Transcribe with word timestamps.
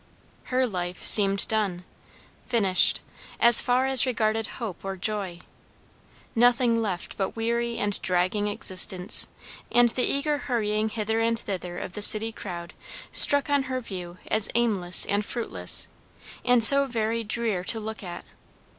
Her 0.45 0.65
life 0.65 1.05
seemed 1.05 1.47
done, 1.47 1.83
finished, 2.47 3.01
as 3.39 3.61
far 3.61 3.85
as 3.85 4.03
regarded 4.03 4.47
hope 4.57 4.83
or 4.83 4.95
joy; 4.97 5.41
nothing 6.33 6.81
left 6.81 7.17
but 7.17 7.35
weary 7.35 7.77
and 7.77 8.01
dragging 8.01 8.47
existence; 8.47 9.27
and 9.71 9.89
the 9.89 10.01
eager 10.03 10.39
hurrying 10.39 10.89
hither 10.89 11.19
and 11.19 11.39
thither 11.39 11.77
of 11.77 11.93
the 11.93 12.01
city 12.01 12.31
crowd 12.31 12.73
struck 13.11 13.47
on 13.47 13.61
her 13.69 13.79
view 13.79 14.17
as 14.25 14.49
aimless 14.55 15.05
and 15.05 15.23
fruitless, 15.23 15.87
and 16.43 16.63
so 16.63 16.87
very 16.87 17.23
drear 17.23 17.63
to 17.65 17.79
look 17.79 18.01
at? 18.01 18.25